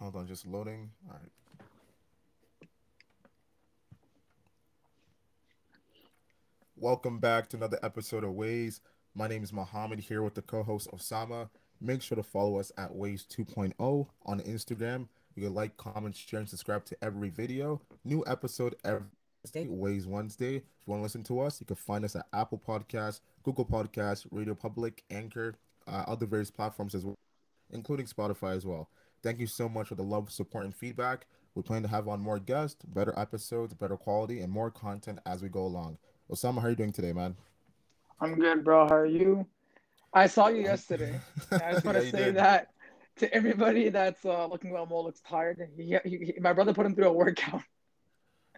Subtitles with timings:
[0.00, 0.90] Hold on, just loading.
[1.06, 2.68] All right.
[6.74, 8.80] Welcome back to another episode of Ways.
[9.14, 11.50] My name is Mohammed here with the co-host Osama.
[11.82, 15.06] Make sure to follow us at Ways 2.0 on Instagram.
[15.36, 17.82] You can like, comment, share, and subscribe to every video.
[18.02, 19.04] New episode every
[19.54, 20.56] Ways Wednesday.
[20.56, 23.66] If you want to listen to us, you can find us at Apple Podcasts, Google
[23.66, 25.56] Podcasts, Radio Public, Anchor,
[25.86, 27.18] uh, other various platforms as well,
[27.70, 28.88] including Spotify as well.
[29.22, 31.26] Thank you so much for the love, support, and feedback.
[31.54, 35.42] We plan to have on more guests, better episodes, better quality, and more content as
[35.42, 35.98] we go along.
[36.30, 37.36] Osama, how are you doing today, man?
[38.20, 38.86] I'm good, bro.
[38.88, 39.46] How are you?
[40.14, 41.20] I saw you yesterday.
[41.52, 42.36] I just want to Yeah, say did.
[42.36, 42.68] that
[43.16, 44.86] to everybody that's uh, looking well.
[44.86, 45.58] Mo looks tired.
[45.76, 47.62] He, he, he- my brother put him through a workout.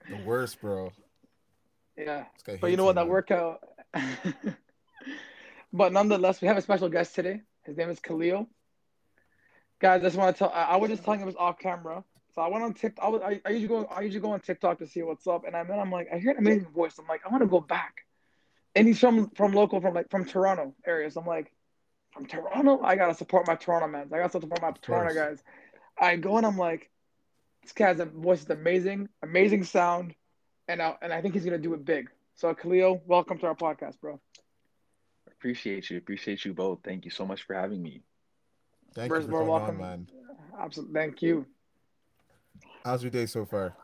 [0.09, 0.93] The worst, bro.
[1.97, 2.25] Yeah,
[2.61, 2.95] but you know what?
[2.95, 3.11] That man.
[3.11, 3.61] workout.
[5.73, 7.41] but nonetheless, we have a special guest today.
[7.65, 8.49] His name is Khalil.
[9.83, 10.53] Guys, I just want to tell.
[10.55, 12.05] I, I was just telling him it was off camera.
[12.37, 13.05] So I went on TikTok.
[13.05, 13.85] I, was, I, I usually go.
[13.87, 16.19] I usually go on TikTok to see what's up, and I then I'm like, I
[16.19, 16.95] hear an amazing voice.
[17.01, 18.07] I'm like, I want to go back.
[18.77, 21.11] And he's from from local, from like from Toronto area.
[21.11, 21.53] So I'm like,
[22.13, 24.09] from Toronto, I gotta support my Toronto man.
[24.13, 25.15] I gotta support my Toronto course.
[25.15, 25.43] guys.
[26.01, 26.89] I go and I'm like,
[27.65, 30.15] this guy's voice is amazing, amazing sound,
[30.69, 32.09] and I, and I think he's gonna do it big.
[32.37, 34.21] So Khalil, welcome to our podcast, bro.
[35.27, 35.99] Appreciate you.
[35.99, 36.79] Appreciate you both.
[36.85, 38.05] Thank you so much for having me.
[38.95, 40.09] Thank First, you for we're coming on, man.
[40.59, 41.47] Absolutely, thank you.
[42.85, 43.75] How's your day so far?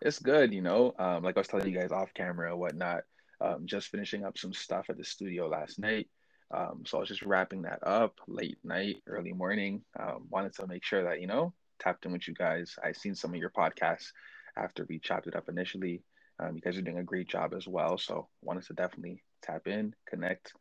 [0.00, 0.94] It's good, you know.
[0.98, 3.02] Um, like I was telling you guys off camera and whatnot.
[3.40, 6.08] Um, just finishing up some stuff at the studio last night.
[6.50, 9.82] Um, so I was just wrapping that up late night, early morning.
[9.98, 12.74] Um, wanted to make sure that, you know, tapped in with you guys.
[12.82, 14.12] I seen some of your podcasts
[14.56, 16.02] after we chopped it up initially.
[16.40, 17.98] Um, you guys are doing a great job as well.
[17.98, 20.52] So wanted to definitely tap in, connect,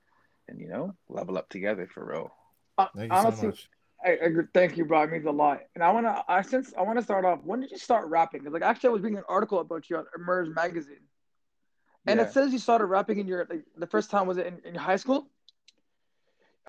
[0.47, 2.31] and you know, level up together for real.
[2.77, 3.69] Uh, Thank you so honestly, much.
[4.05, 5.03] I, I thank you, bro.
[5.03, 5.61] It means a lot.
[5.75, 7.39] And I wanna, I since I wanna start off.
[7.43, 8.43] When did you start rapping?
[8.43, 11.07] 'Cause, like actually, I was reading an article about you on Emerge magazine,
[12.05, 12.25] and Yeah.
[12.25, 14.75] it says you started rapping in your like the first time was it in, in
[14.75, 15.29] high school?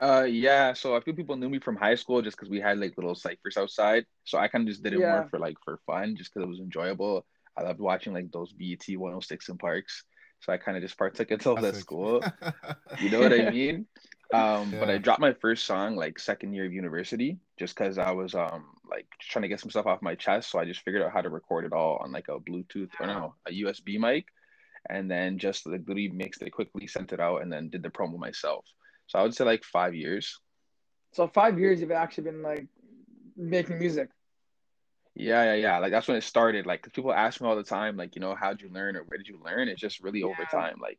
[0.00, 0.72] Uh, yeah.
[0.74, 3.14] So a few people knew me from high school just because we had like little
[3.16, 4.06] ciphers outside.
[4.24, 5.10] So I kind of just did it Yeah.
[5.10, 7.26] more for like for fun, just because it was enjoyable.
[7.56, 10.04] I loved watching like those BET 106 and Parks.
[10.40, 12.22] So I kind of just partook in those at school.
[13.00, 13.86] You know what I mean?
[14.32, 18.10] Um, but I dropped my first song like second year of university just because I
[18.10, 20.50] was um like trying to get some stuff off my chest.
[20.50, 23.06] So I just figured out how to record it all on like a Bluetooth or
[23.06, 24.26] no, a USB mic,
[24.88, 27.88] and then just like literally mixed it quickly, sent it out, and then did the
[27.88, 28.66] promo myself.
[29.06, 30.38] So I would say like five years.
[31.12, 32.66] So five years you've actually been like
[33.34, 34.10] making music.
[35.14, 35.78] Yeah, yeah, yeah.
[35.78, 36.66] Like that's when it started.
[36.66, 39.18] Like people ask me all the time, like, you know, how'd you learn or where
[39.18, 39.68] did you learn?
[39.68, 40.76] It's just really over time.
[40.80, 40.98] Like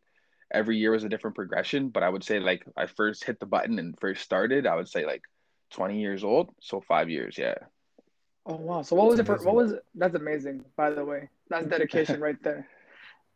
[0.52, 1.90] every year was a different progression.
[1.90, 4.88] But I would say like I first hit the button and first started, I would
[4.90, 5.24] say like
[5.72, 6.54] 20 years old.
[6.62, 7.56] So five years, yeah.
[8.46, 8.82] Oh wow!
[8.82, 9.34] So what was it for?
[9.34, 9.46] Amazing.
[9.48, 9.86] What was it?
[9.94, 11.30] That's amazing, by the way.
[11.50, 12.68] That's dedication right there.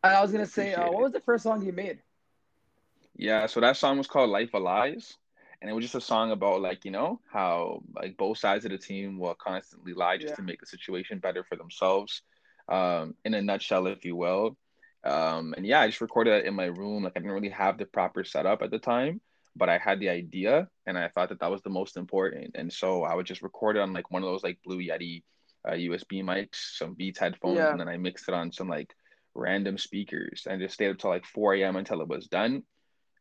[0.02, 2.00] And I was gonna say, uh, what was the first song you made?
[3.16, 5.16] Yeah, so that song was called Life of Lies.
[5.60, 8.70] And it was just a song about like, you know, how like both sides of
[8.70, 10.36] the team will constantly lie just Yeah.
[10.36, 12.22] to make the situation better for themselves.
[12.68, 14.56] Um, in a nutshell, if you will.
[15.04, 17.04] Um, and yeah, I just recorded it in my room.
[17.04, 19.20] Like I didn't really have the proper setup at the time,
[19.54, 22.52] but I had the idea and I thought that that was the most important.
[22.54, 25.22] And so I would just record it on like one of those like Blue Yeti
[25.66, 27.70] uh, USB mics, some Beats headphones, Yeah.
[27.70, 28.94] and then I mixed it on some like
[29.34, 31.76] random speakers and just stayed up till like 4 a.m.
[31.76, 32.62] until it was done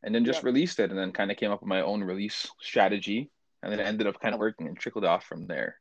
[0.03, 0.47] and then just Yeah.
[0.47, 3.29] released it and then kind of came up with my own release strategy
[3.61, 5.79] and then it ended up kind of working and trickled off from there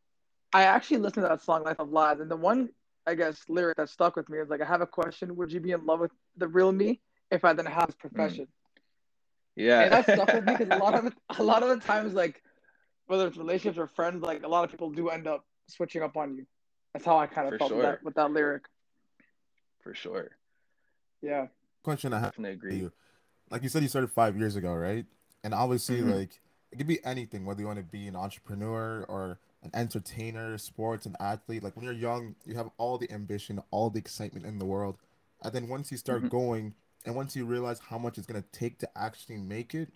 [0.54, 2.68] I actually listened to that song "Life of Lies," and the one
[3.06, 5.60] I guess lyric that stuck with me is like, "I have a question: Would you
[5.60, 8.46] be in love with the real me if I didn't have this profession?"
[9.56, 12.14] yeah And that stuck with me because a lot of a lot of the times,
[12.14, 12.42] like
[13.06, 16.16] whether it's relationships or friends, like a lot of people do end up switching up
[16.16, 16.46] on you.
[16.92, 18.64] That's how I kind of For felt with, that, with that lyric.
[19.82, 20.36] for sure
[21.20, 21.48] Yeah.
[21.82, 22.92] Question I have to for agree you.
[23.50, 25.04] Like you said, you started five years ago, right?
[25.42, 26.16] And obviously, Mhm.
[26.18, 26.40] like
[26.70, 31.06] it could be anything, whether you want to be an entrepreneur or an entertainer, sports,
[31.06, 31.62] an athlete.
[31.62, 34.96] Like when you're young, you have all the ambition, all the excitement in the world,
[35.42, 36.30] and then once you start Mhm.
[36.30, 36.74] going,
[37.04, 39.92] and once you realize how much it's gonna take to actually make it,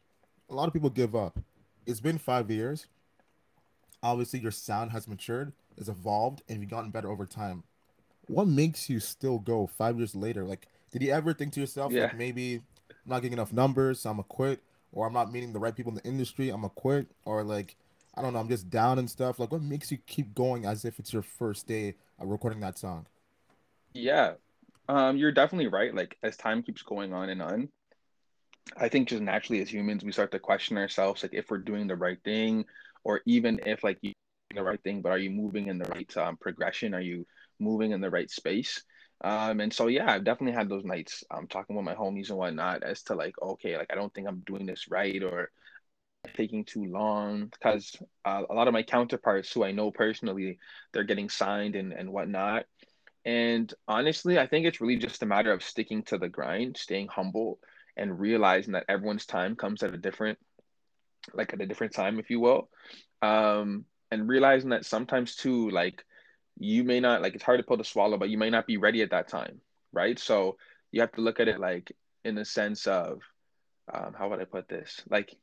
[0.48, 1.38] a lot of people give up.
[1.84, 2.86] It's been five years.
[4.02, 7.64] Obviously, your sound has matured, has evolved, and you've gotten better over time.
[8.28, 10.44] What makes you still go five years later?
[10.44, 12.04] Like, did you ever think to yourself, Yeah.
[12.04, 12.56] like maybe
[12.90, 14.62] I'm not getting enough numbers, so I'm gonna quit,
[14.92, 17.76] or I'm not meeting the right people in the industry, I'm gonna quit, or like
[18.16, 19.38] I don't know, I'm just down and stuff.
[19.38, 22.78] Like, what makes you keep going as if it's your first day of recording that
[22.78, 23.06] song?
[23.94, 24.34] yeah
[24.88, 27.68] um you're definitely right like as time keeps going on and on
[28.76, 31.86] i think just naturally as humans we start to question ourselves like if we're doing
[31.86, 32.64] the right thing
[33.04, 34.12] or even if like you
[34.54, 36.94] the right thing, but are you moving in the right um, progression?
[36.94, 37.26] Are you
[37.58, 38.82] moving in the right space?
[39.22, 41.24] Um, and so yeah, I've definitely had those nights.
[41.30, 44.28] Um, talking with my homies and whatnot as to like, okay, like I don't think
[44.28, 45.50] I'm doing this right or
[46.34, 50.58] taking too long because uh, a lot of my counterparts who I know personally,
[50.92, 52.64] they're getting signed and and whatnot.
[53.24, 57.08] And honestly, I think it's really just a matter of sticking to the grind, staying
[57.08, 57.58] humble,
[57.96, 60.38] and realizing that everyone's time comes at a different,
[61.34, 62.68] like at a different time, if you will.
[63.22, 66.04] Um, and realizing that sometimes too, like
[66.58, 68.76] you may not like it's hard to pull the swallow, but you may not be
[68.76, 69.60] ready at that time,
[69.92, 70.18] right?
[70.18, 70.56] So
[70.92, 71.92] you have to look at it like
[72.24, 73.20] in the sense of
[73.92, 75.02] um, how would I put this?
[75.10, 75.34] Like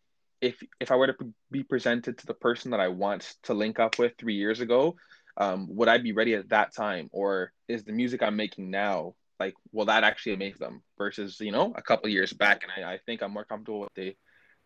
[0.43, 3.79] if if I were to be presented to the person that I want to link
[3.79, 4.95] up with three years ago,
[5.37, 9.15] um, would I be ready at that time, or is the music I'm making now
[9.39, 12.63] like will that actually amaze them versus you know a couple years back?
[12.63, 14.15] And I, I think I'm more comfortable with the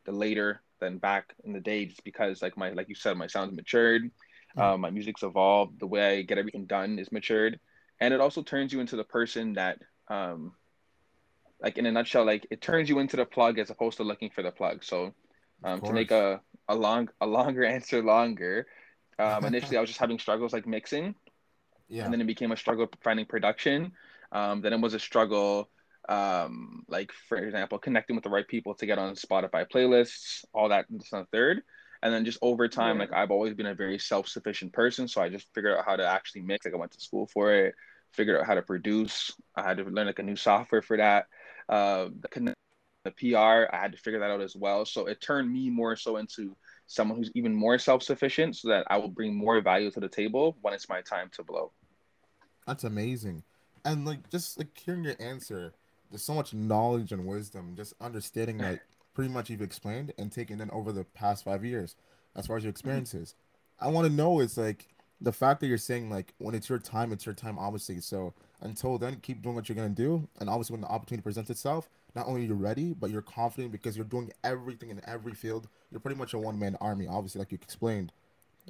[0.06, 3.28] the later than back in the day, just because like my like you said, my
[3.28, 4.12] sound's matured
[4.58, 5.80] um, my music's evolved.
[5.80, 7.60] The way I get everything done is matured,
[8.00, 10.54] and it also turns you into the person that, um,
[11.62, 14.30] like in a nutshell, like it turns you into the plug as opposed to looking
[14.30, 14.84] for the plug.
[14.84, 15.14] So,
[15.64, 18.68] um, to make a a long a longer answer longer,
[19.20, 21.16] um, initially I was just having struggles like mixing,
[21.88, 23.92] yeah, and then it became a struggle finding production.
[24.32, 25.70] Um, then it was a struggle
[26.10, 30.70] um, like for example, connecting with the right people to get on Spotify playlists, all
[30.70, 31.62] that and the third.
[32.02, 33.04] And then just over time, yeah.
[33.04, 35.08] like I've always been a very self-sufficient person.
[35.08, 36.66] So I just figured out how to actually mix.
[36.66, 37.76] Like I went to school for it,
[38.14, 39.32] figured out how to produce.
[39.56, 41.26] I had to learn like a new software for that.
[41.68, 42.56] Uh, the,
[43.08, 44.86] the PR, I had to figure that out as well.
[44.86, 46.56] So it turned me more so into
[46.88, 50.58] someone who's even more self-sufficient so that I will bring more value to the table
[50.62, 51.72] when it's my time to blow.
[52.66, 53.44] That's amazing.
[53.86, 55.74] And like just like hearing your answer,
[56.10, 58.82] there's so much knowledge and wisdom, just understanding that
[59.14, 61.96] pretty much you've explained and taken in over the past five years
[62.36, 62.78] as far as your mm-hmm.
[62.78, 63.36] experiences.
[63.80, 64.88] I want to know is like
[65.20, 68.00] the fact that you're saying like when it's your time, it's your time, obviously.
[68.00, 71.50] So until then, keep doing what you're gonna do, and obviously when the opportunity presents
[71.50, 75.70] itself, not only you're ready, but you're confident because you're doing everything in every field.
[75.92, 78.12] You're pretty much a one man army, obviously, like you explained.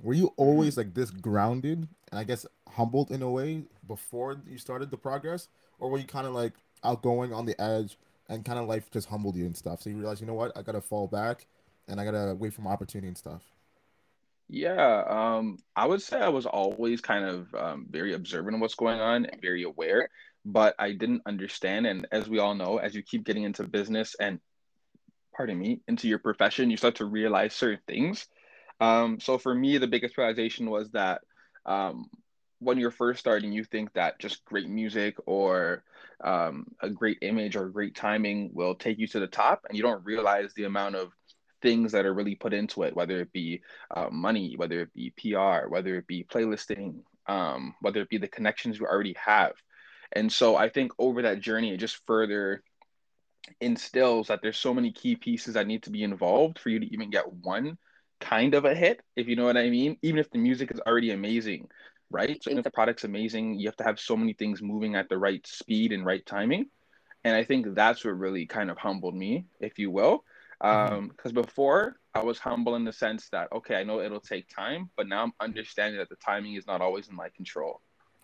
[0.03, 4.57] Were you always like this grounded and I guess humbled in a way before you
[4.59, 5.47] started the progress,
[5.79, 6.53] or were you kind of like
[6.83, 7.97] outgoing on the edge?
[8.29, 9.81] and kind of life just humbled you and stuff.
[9.81, 11.47] So you realize, you know what, I gotta fall back,
[11.87, 13.43] and I gotta wait for my opportunity and stuff.
[14.49, 18.75] Yeah, um, I would say I was always kind of um, very observant of what's
[18.75, 20.09] going on and very aware,
[20.47, 21.85] but I didn't understand.
[21.85, 24.39] And as we all know, as you keep getting into business and,
[25.35, 28.25] pardon me, into your profession, you start to realize certain things.
[28.79, 31.21] Um, so for me, the biggest realization was that
[31.65, 32.09] um,
[32.59, 35.83] when you're first starting, you think that just great music or
[36.23, 39.83] um, a great image or great timing will take you to the top, and you
[39.83, 41.11] don't realize the amount of
[41.61, 43.61] things that are really put into it, whether it be
[43.93, 48.27] uh, money, whether it be PR, whether it be playlisting, um, whether it be the
[48.27, 49.51] connections you already have.
[50.13, 52.63] And so I think over that journey, it just further
[53.61, 56.93] instills that there's so many key pieces that need to be involved for you to
[56.93, 57.77] even get one
[58.19, 60.79] kind of a hit, if you know what I mean, even if the music is
[60.81, 61.67] already amazing
[62.09, 62.41] right?
[62.41, 65.17] So if the product's amazing, you have to have so many things moving at the
[65.17, 66.67] right speed and right timing.
[67.23, 70.23] And I think that's what really kind of humbled me, if you will.
[70.59, 71.33] Because um, mm-hmm.
[71.33, 75.07] before I was humble in the sense that, okay, I know it'll take time, but
[75.07, 77.81] now I'm understanding that the timing is not always in my control.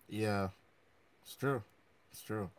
[0.07, 0.49] Yeah,
[1.23, 1.61] it's true.
[2.13, 2.49] It's true.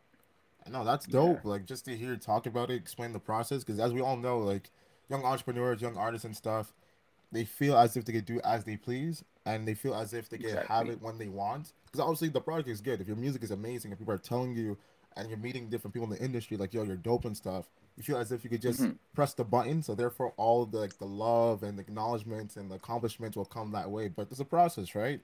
[0.67, 1.39] I know that's dope.
[1.43, 1.51] Yeah.
[1.51, 4.39] Like just to hear talk about it, explain the process, because as we all know,
[4.39, 4.69] like
[5.09, 6.73] young entrepreneurs, young artists, and stuff,
[7.31, 10.27] they feel as if they could do as they please, and they feel as if
[10.27, 10.75] they can exactly.
[10.75, 11.71] have it when they want.
[11.85, 12.99] Because obviously the product is good.
[12.99, 14.77] If your music is amazing, if people are telling you,
[15.15, 17.69] and you're meeting different people in the industry, like yo, you're dope and stuff.
[17.95, 18.93] You feel as if you could just mm-hmm.
[19.13, 19.81] press the button.
[19.81, 23.71] So therefore, all the like, the love and the acknowledgments and the accomplishments will come
[23.71, 24.09] that way.
[24.09, 25.21] But there's a process, right?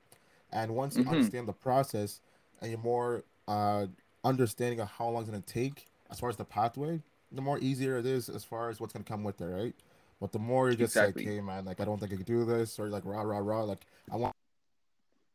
[0.54, 1.14] And once you mm-hmm.
[1.14, 2.22] understand the process,
[2.62, 3.88] and you're more uh,
[4.24, 7.02] understanding of how long it's gonna take as far as the pathway,
[7.32, 9.76] the more easier it is as far as what's gonna come with it, right?
[10.20, 11.26] But the more you're just exactly.
[11.26, 13.40] like, hey man, like I don't think I can do this, or like rah rah
[13.40, 14.34] rah, like I want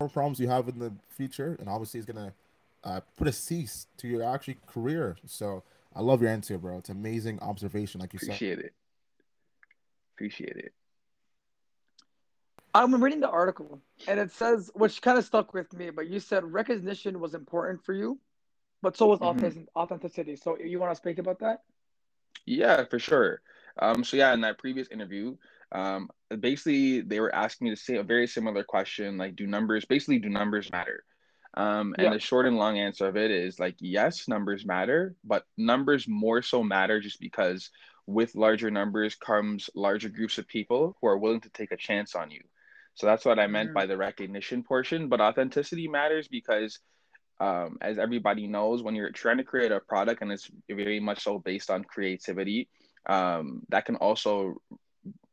[0.00, 2.32] more problems you have in the future, and obviously it's gonna
[2.84, 5.16] uh, put a cease to your actually career.
[5.26, 5.64] So
[5.94, 6.78] I love your answer, bro.
[6.78, 8.52] It's amazing observation, like you Appreciate said.
[8.52, 8.74] Appreciate it.
[10.14, 10.72] Appreciate it.
[12.74, 16.20] I'm reading the article, and it says, which kind of stuck with me, but you
[16.20, 18.18] said recognition was important for you,
[18.82, 19.62] but so was mm-hmm.
[19.76, 20.36] authenticity.
[20.36, 21.62] So you want to speak about that?
[22.44, 23.40] Yeah, for sure.
[23.78, 25.36] Um, so yeah, in that previous interview,
[25.72, 26.08] um,
[26.40, 30.18] basically they were asking me to say a very similar question, like, do numbers basically
[30.18, 31.04] do numbers matter?
[31.54, 32.12] Um, and yeah.
[32.12, 36.42] the short and long answer of it is like, yes, numbers matter, but numbers more
[36.42, 37.70] so matter just because
[38.06, 42.14] with larger numbers comes larger groups of people who are willing to take a chance
[42.14, 42.42] on you.
[42.94, 43.74] So that's what I meant Mm.
[43.74, 45.08] by the recognition portion.
[45.08, 46.78] But authenticity matters because,
[47.40, 51.22] um, as everybody knows, when you're trying to create a product and it's very much
[51.22, 52.68] so based on creativity,
[53.08, 54.54] um, that can also,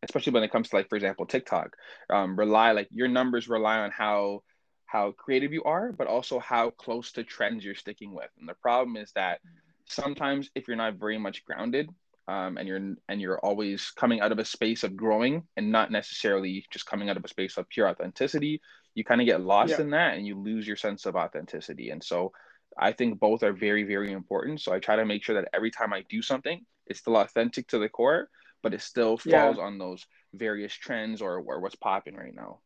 [0.04, 1.76] especially when it comes to like, for example, TikTok,
[2.10, 4.44] um, rely like your numbers rely on how
[4.86, 8.30] how creative you are, but also how close to trends you're sticking with.
[8.40, 9.40] And the problem is that
[9.86, 11.90] sometimes if you're not very much grounded
[12.28, 15.92] um, and you're and you're always coming out of a space of growing and not
[15.92, 18.62] necessarily just coming out of a space of pure authenticity
[18.96, 19.82] you kind of get lost Yeah.
[19.82, 22.32] in that and you lose your sense of authenticity and so
[22.78, 25.72] i think both are very very important so i try to make sure that every
[25.72, 28.30] time i do something it's still authentic to the core
[28.62, 29.42] but it still Yeah.
[29.46, 32.60] falls on those various trends or, or what's popping right now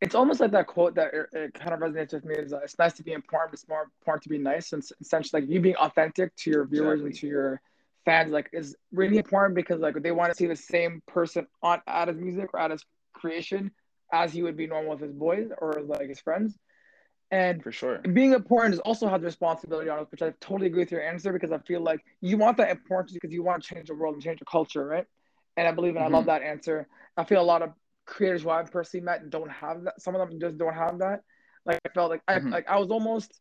[0.00, 2.58] It's almost like that quote that it, it kind of resonates with me is uh,
[2.58, 4.72] it's nice to be important, but it's more important to be nice.
[4.72, 7.60] And essentially, like you being authentic to your viewers and to your
[8.04, 11.82] fans, like is really important because like they want to see the same person on
[11.88, 13.72] at his music or at his creation
[14.12, 16.56] as he would be normal with his boys or like his friends.
[17.30, 20.80] And for sure being important is also has responsibility on us, which I totally agree
[20.82, 23.74] with your answer because I feel like you want that importance because you want to
[23.74, 25.06] change the world and change the culture, right?
[25.56, 26.86] And I believe and I love that answer.
[27.16, 27.72] I feel a lot of
[28.06, 30.00] creators who I've personally met don't have that.
[30.00, 31.22] Some of them just don't have that.
[31.66, 32.50] Like I felt like I Mhm.
[32.50, 33.40] like I was almost.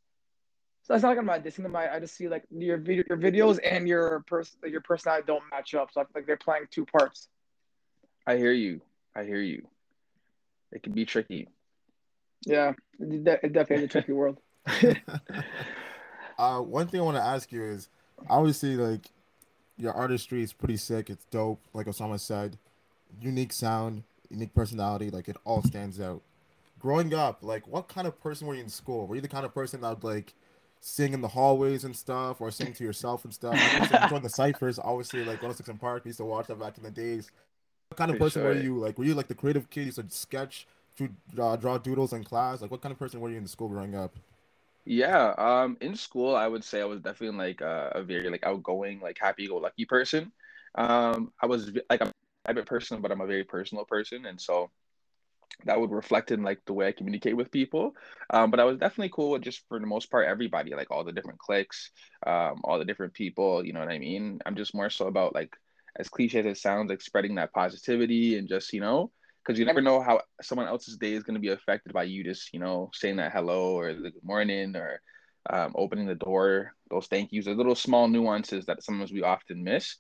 [0.83, 1.75] So it's not like I'm not dissing them.
[1.75, 5.43] I, I just see like your video, your videos and your person, your personality don't
[5.51, 5.91] match up.
[5.91, 7.29] So I feel like they're playing two parts.
[8.25, 8.81] i hear you
[9.15, 9.67] i hear you
[10.71, 11.47] it can be tricky
[12.45, 14.39] Yeah, it, definitely is a tricky world.
[16.37, 17.89] uh, one thing I want to ask you is,
[18.29, 19.07] obviously, like
[19.77, 21.09] your artistry is pretty sick.
[21.09, 21.61] It's dope.
[21.73, 22.57] Like Osama said,
[23.21, 25.09] unique sound, unique personality.
[25.09, 26.21] Like it all stands out.
[26.79, 29.07] Growing up, like what kind of person were you in school?
[29.07, 30.33] Were you the kind of person that would like
[30.79, 33.55] sing in the hallways and stuff, or sing to yourself and stuff?
[33.55, 36.03] I used to join the ciphers, obviously, like 106 and Park.
[36.05, 37.31] We used to watch that back in the days.
[37.89, 38.63] What kind of person were sure.
[38.63, 38.77] you?
[38.77, 39.85] Like, were you like the creative kid?
[39.85, 42.61] You said sketch, draw, draw, draw doodles in class.
[42.61, 44.15] Like, what kind of person were you in school growing up?
[44.85, 48.45] Yeah, um, in school, I would say I was definitely like a, a very like
[48.45, 50.31] outgoing, like happy-go-lucky person.
[50.75, 52.13] Um, I was like I'm a
[52.45, 54.69] private person, but I'm a very personal person, and so
[55.65, 57.95] that would reflect in like the way I communicate with people.
[58.29, 61.03] Um, but I was definitely cool with just for the most part everybody, like all
[61.03, 61.91] the different cliques,
[62.25, 63.65] um, all the different people.
[63.65, 64.39] You know what I mean?
[64.45, 65.57] I'm just more so about like
[65.97, 69.11] as cliche as it sounds, like spreading that positivity and just you know,
[69.43, 72.23] because you never know how someone else's day is going to be affected by you
[72.23, 75.01] just you know saying that hello or the good morning or
[75.49, 76.73] um, opening the door.
[76.89, 79.95] Those thank yous, the little small nuances that sometimes we often miss.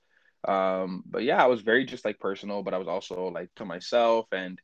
[0.47, 3.65] Um, but yeah, I was very just like personal, but I was also like to
[3.65, 4.59] myself and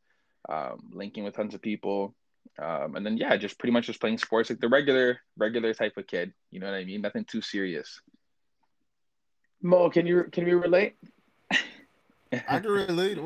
[0.49, 2.15] um, linking with tons of people.
[2.61, 5.97] Um, and then yeah, just pretty much just playing sports like the regular regular type
[5.97, 6.33] of kid.
[6.51, 7.01] You know what I mean?
[7.01, 8.01] Nothing too serious.
[9.61, 10.95] Mo, can you can you relate?
[12.47, 13.19] I can relate.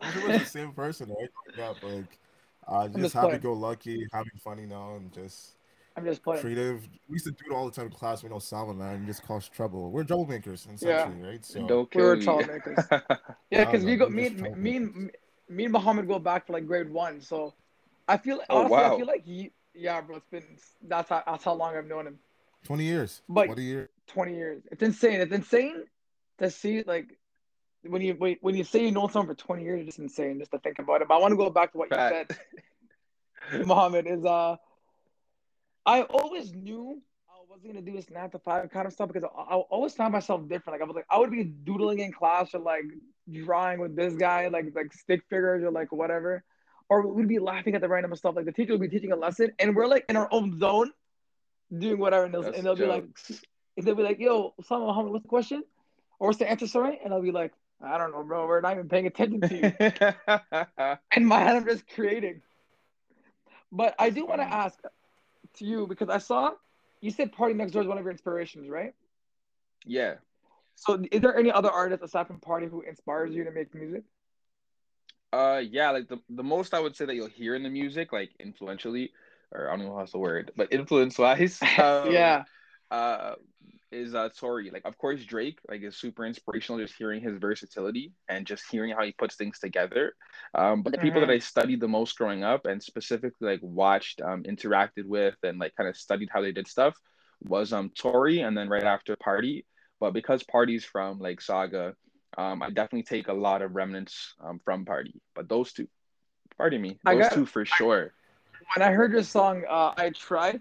[0.00, 1.28] I think we're the same person, right?
[1.54, 2.18] Growing up, like,
[2.66, 3.30] uh, just just playing.
[3.32, 5.56] happy go lucky, having fun, you know, and just
[5.96, 6.40] I'm just playing.
[6.40, 6.88] creative.
[7.08, 8.22] We used to do it all the time in class.
[8.22, 9.90] We know Salma, man, and just cause trouble.
[9.90, 11.02] We're troublemakers, Yeah.
[11.06, 11.44] essentially, right?
[11.44, 12.44] So, Don't we're kill me.
[12.44, 13.18] troublemakers.
[13.50, 15.10] Yeah, because we go we're me and me and
[15.48, 17.20] me and Muhammad go back to like grade one.
[17.20, 17.54] So
[18.08, 20.16] I feel Oh, honestly, I feel like he, yeah, bro.
[20.16, 20.44] It's been
[20.88, 22.18] that's how that's how long I've known him.
[22.64, 23.22] 20 years.
[23.28, 23.88] But- 20 years.
[24.06, 24.62] Twenty years.
[24.72, 25.20] It's insane.
[25.20, 25.84] It's insane
[26.38, 27.16] to see like
[27.82, 30.50] when you when, you say you know someone for twenty years, it's just insane just
[30.52, 31.08] to think about it.
[31.08, 32.36] But I want to go back to what you said,
[33.66, 34.06] Muhammad.
[34.06, 34.56] Is uh,
[35.86, 39.24] I always knew I wasn't gonna do this nine to five kind of stuff because
[39.24, 40.78] I, I always found myself different.
[40.78, 42.84] Like I was like I would be doodling in class or like
[43.30, 46.44] drawing with this guy, like like stick figures or like whatever,
[46.90, 48.36] or we'd be laughing at the random stuff.
[48.36, 50.90] Like the teacher would be teaching a lesson and we're like in our own zone,
[51.76, 53.06] doing whatever, and they'll, and they'll be like,
[53.76, 55.62] and they'll be like, "Yo, Osama Muhammad, what's the question?
[56.18, 58.46] Or what's the answer, sorry?" And I'll be like, "I don't know, bro.
[58.46, 59.72] We're not even paying attention to you."
[61.16, 62.42] in my head, I'm just creating.
[63.72, 64.78] But I do want to ask
[65.56, 66.52] to you because I saw
[67.00, 68.94] you said PartyNextDoor is one of your inspirations, right?
[69.84, 70.14] yeah.
[70.76, 74.04] So, is there any other artist aside from Party who inspires you to make music?
[75.32, 78.12] Uh, yeah, like the the most I would say that you'll hear in the music,
[78.12, 79.12] like influentially,
[79.52, 82.44] or I don't know how's the word, but influence wise, um, yeah,
[82.90, 83.34] uh,
[83.92, 84.70] is uh Tory.
[84.70, 86.80] Like, of course, Drake, like, is super inspirational.
[86.80, 90.14] Just hearing his versatility and just hearing how he puts things together.
[90.54, 94.20] Um, but the people that I studied the most growing up, and specifically like watched,
[94.20, 96.94] um, interacted with, and like kind of studied how they did stuff,
[97.42, 99.64] was um Tory, and then right after Party.
[99.98, 101.94] But because Party's from like Sauga,
[102.38, 105.20] um, I definitely take a lot of remnants um, from Party.
[105.34, 105.88] But those two,
[106.56, 108.12] pardon me, I those got- two for sure.
[108.76, 110.60] when I heard your song, uh, I tried.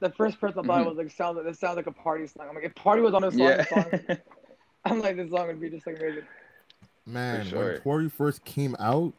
[0.00, 0.88] The first person I thought Mhm.
[0.88, 3.14] was like, "Sounds like this sounds like a party song." I'm like, if Party was
[3.14, 3.56] on this song, Yeah.
[3.58, 4.16] this song
[4.84, 6.24] I'm like, this song would be just like amazing.
[7.06, 7.72] Man, sure.
[7.72, 9.12] when Tory first came out,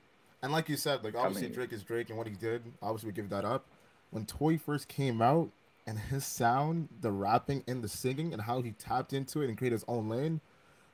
[0.44, 3.08] And like you said, like obviously mean- Drake is Drake, and what he did, obviously
[3.10, 3.66] we give that up.
[4.10, 5.50] When Tory first came out,
[5.86, 9.58] and his sound, the rapping and the singing, and how he tapped into it and
[9.58, 10.42] created his own lane,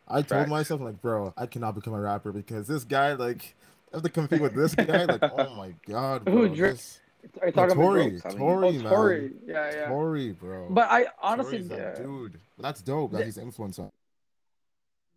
[0.07, 0.49] I told Facts.
[0.49, 3.55] myself like, bro, I cannot become a rapper because this guy, like,
[3.93, 5.05] I have to compete with this guy.
[5.05, 6.33] Like, oh my god, bro.
[6.33, 6.73] Who, Drake?
[6.73, 6.99] this-
[7.41, 9.31] Are you No, talking Tory, about Tory, Tory, oh, man, Tory?
[9.45, 9.87] Yeah, yeah.
[9.87, 10.67] Tory, bro.
[10.69, 12.03] But I honestly, Tory's that yeah.
[12.03, 12.39] dude.
[12.57, 13.11] That's dope.
[13.11, 13.91] That The- he's influenced on.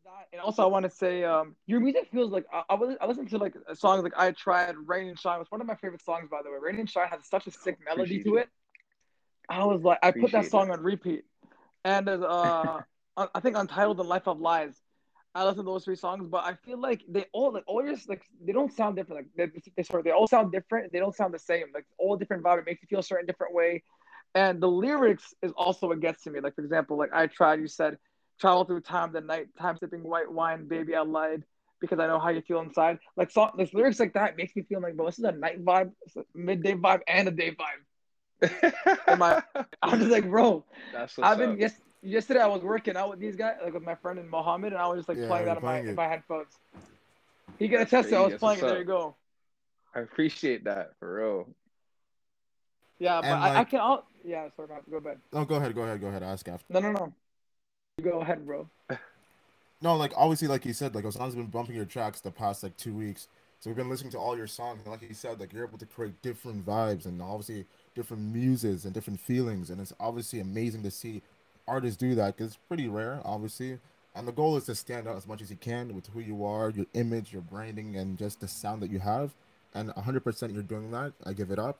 [0.04, 2.96] That- And also, I want to say, um, your music feels like I, I, was,
[3.00, 5.38] I listened to like songs like I tried, Rain and Shine.
[5.38, 6.56] was one of my favorite songs, by the way.
[6.60, 8.40] Rain and Shine has such a sick melody to it.
[8.42, 8.48] it.
[9.48, 11.24] I was like, I put that Appreciate song on repeat,
[11.84, 12.80] and uh,
[13.16, 14.80] I I think Untitled and Life of Lies.
[15.34, 18.08] I listen to those three songs, but I feel like they all like all just
[18.08, 19.26] like they don't sound different.
[19.36, 20.92] Like they, they sort of, they all sound different.
[20.92, 21.66] They don't sound the same.
[21.72, 22.58] Like all different vibe.
[22.58, 23.82] It makes you feel a certain different way.
[24.34, 26.40] And the lyrics is also what gets to me.
[26.40, 27.60] Like for example, like I tried.
[27.60, 27.96] You said
[28.40, 30.96] travel through time, the night, time sipping white wine, baby.
[30.96, 31.44] I lied
[31.80, 32.98] because I know how you feel inside.
[33.16, 35.64] Like song, like lyrics like that makes me feel like, bro, this is a night
[35.64, 38.72] vibe, a midday vibe, and a day vibe.
[39.08, 39.42] Am I-
[39.82, 41.58] I'm just like, bro, That's what's I've been up.
[41.58, 41.72] yes.
[42.02, 44.80] Yesterday I was working out with these guys, like with my friend and Mohammed, and
[44.80, 46.58] I was just like Yeah, playing you're that in my, in my headphones.
[47.58, 48.16] He got a test to.
[48.16, 48.30] I was.
[48.30, 48.62] That's playing it.
[48.62, 49.16] There you go.
[49.94, 51.48] I appreciate that for real.
[52.98, 53.80] Yeah, but And, I, I can.
[53.80, 55.18] I'll, yeah, sorry, Matt, go ahead.
[55.32, 56.22] No, go ahead, go ahead, go ahead.
[56.22, 56.72] Ask after.
[56.72, 57.12] No, no, no.
[58.02, 58.68] Go ahead, bro.
[59.82, 62.76] No, like obviously, like you said, like Osama's been bumping your tracks the past like
[62.76, 63.28] two weeks.
[63.60, 65.78] So we've been listening to all your songs, and like you said, like you're able
[65.78, 67.64] to create different vibes and obviously
[67.94, 71.22] different muses and different feelings, and it's obviously amazing to see
[71.70, 73.78] artists do that because it's pretty rare, obviously.
[74.14, 76.44] And the goal is to stand out as much as you can with who you
[76.44, 79.30] are, your image, your branding, and just the sound that you have.
[79.72, 81.12] And 100% you're doing that.
[81.24, 81.78] I give it up.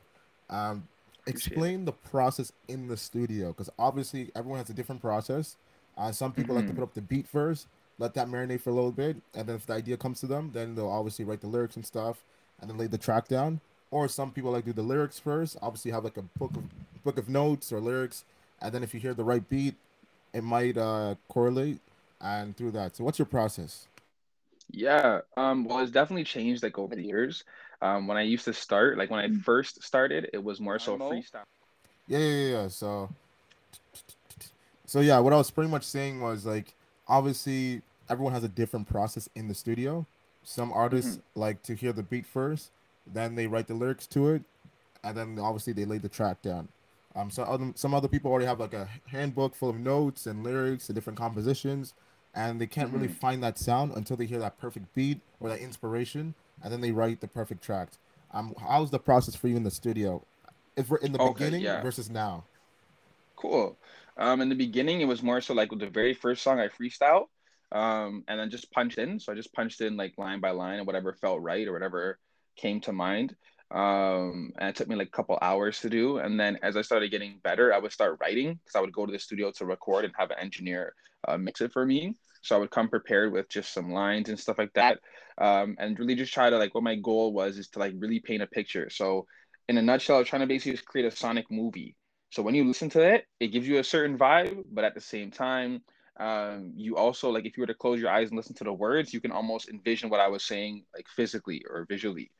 [0.48, 0.86] Um,
[1.26, 5.56] explain the process in the studio because obviously everyone has a different process.
[5.98, 6.76] Uh, some people like to Mhm.
[6.76, 7.66] put up the beat first,
[7.98, 10.52] let that marinate for a little bit, and then if the idea comes to them,
[10.54, 12.24] then they'll obviously write the lyrics and stuff,
[12.60, 13.60] and then lay the track down.
[13.90, 15.56] Or some people like do the lyrics first.
[15.60, 16.62] Obviously, have like a book of
[17.02, 18.24] book of notes or lyrics,
[18.62, 19.74] and then if you hear the right beat,
[20.32, 21.80] it might uh, correlate
[22.20, 22.96] and through that.
[22.96, 23.86] So, what's your process?
[24.70, 27.44] Yeah, um, well, it's definitely changed like over the years.
[27.82, 30.96] Um, when I used to start, like when I first started, it was more so
[30.96, 31.44] freestyle.
[32.06, 32.50] Yeah, yeah, yeah.
[32.50, 32.68] yeah.
[32.68, 33.08] So,
[34.86, 36.74] so yeah, what I was pretty much saying was like,
[37.08, 40.06] obviously, everyone has a different process in the studio.
[40.42, 42.70] Some artists like to hear the beat first,
[43.06, 44.42] then they write the lyrics to it,
[45.04, 46.68] and then obviously they lay the track down.
[47.14, 50.44] Um, so other, some other people already have like a handbook full of notes and
[50.44, 51.94] lyrics and different compositions,
[52.34, 53.14] and they can't really Mhm.
[53.20, 56.92] find that sound until they hear that perfect beat or that inspiration, and then they
[56.92, 57.90] write the perfect track.
[58.32, 60.24] Um, how's the process for you in the studio?
[60.76, 61.80] If we're in the Okay, beginning yeah.
[61.80, 62.44] versus now.
[63.36, 63.78] Cool.
[64.16, 66.68] Um, in the beginning, it was more so like with the very first song I
[66.68, 67.26] freestyle,
[67.72, 69.18] um, and then just punched in.
[69.18, 72.18] So I just punched in like line by line and whatever felt right or whatever
[72.56, 73.34] came to mind.
[73.70, 76.18] Um, and it took me like a couple hours to do.
[76.18, 79.06] And then as I started getting better, I would start writing because I would go
[79.06, 80.94] to the studio to record and have an engineer
[81.28, 82.14] uh, mix it for me.
[82.42, 84.98] So I would come prepared with just some lines and stuff like that,
[85.38, 88.18] um, and really just try to like what my goal was is to like really
[88.18, 88.88] paint a picture.
[88.88, 89.26] So
[89.68, 91.96] in a nutshell, I was trying to basically just create a sonic movie.
[92.30, 95.00] So when you listen to it, it gives you a certain vibe, but at the
[95.00, 95.82] same time,
[96.18, 98.72] um, you also like if you were to close your eyes and listen to the
[98.72, 102.30] words, you can almost envision what I was saying like physically or visually.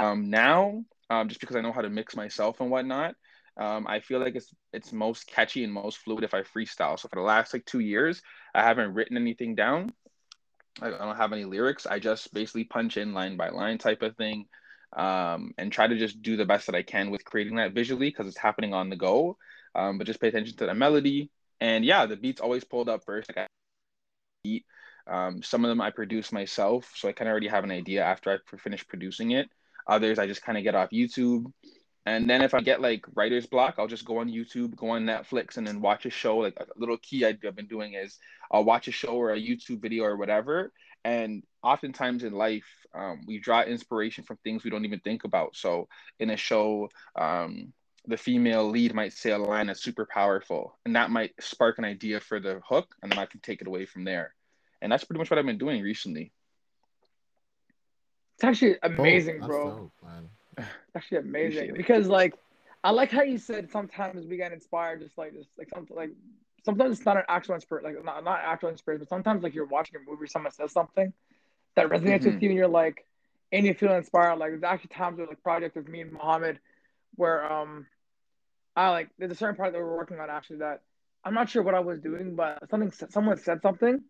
[0.00, 3.14] Um, now, um, just because I know how to mix myself and whatnot,
[3.56, 6.98] um, I feel like it's it's most catchy and most fluid if I freestyle.
[6.98, 8.22] So for the last like two years,
[8.54, 9.92] I haven't written anything down.
[10.80, 11.86] I don't have any lyrics.
[11.86, 14.46] I just basically punch in line by line type of thing
[14.96, 18.08] um, and try to just do the best that I can with creating that visually
[18.08, 19.36] because it's happening on the go.
[19.74, 21.30] Um, but just pay attention to the melody.
[21.60, 23.28] And yeah, the beats always pulled up first.
[23.28, 23.46] Like I
[24.42, 24.64] beat.
[25.06, 28.04] Um, some of them I produce myself, so I kind of already have an idea
[28.04, 29.50] after I finish producing it.
[29.86, 31.52] Others I just kind of get off YouTube.
[32.06, 35.04] And then if I get like writer's block, I'll just go on YouTube, go on
[35.04, 36.38] Netflix, and then watch a show.
[36.38, 38.18] Like a little key I've been doing is
[38.50, 40.72] I'll watch a show or a YouTube video or whatever.
[41.04, 45.56] And oftentimes in life, um, we draw inspiration from things we don't even think about.
[45.56, 45.88] So
[46.18, 47.72] in a show, um,
[48.06, 51.84] the female lead might say a line that's super powerful, and that might spark an
[51.84, 54.34] idea for the hook, and then I can take it away from there.
[54.82, 56.32] And that's pretty much what I've been doing recently.
[58.40, 59.64] It's actually Oh, amazing, that's bro.
[59.64, 59.92] dope.
[60.56, 62.34] It's actually amazing because like
[62.82, 66.10] I like how you said sometimes we get inspired just like just like something like
[66.64, 69.66] sometimes it's not an actual inspiration like not, not actual inspiration but sometimes like you're
[69.66, 71.12] watching a movie someone says something
[71.76, 72.42] that resonates with Mhm.
[72.42, 73.04] you and you're like
[73.52, 76.58] and you feel inspired like there's actually times with like project with me and Mohammed
[77.16, 77.86] where um
[78.74, 80.80] I like there's a certain part that we're working on actually that
[81.24, 84.02] I'm not sure what I was doing but something someone said something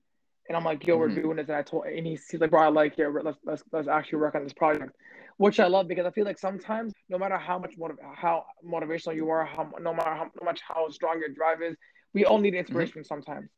[0.50, 1.22] and I'm like yo we're Mhm.
[1.22, 3.62] doing this and I told and he's, he's like bro I like it let's let's
[3.72, 4.92] let's actually work on this project
[5.40, 9.16] which I love because I feel like sometimes, no matter how much motiv- how motivational
[9.16, 11.74] you are, how no matter how much how strong your drive is,
[12.12, 13.06] we all need inspiration mm-hmm.
[13.06, 13.48] sometimes.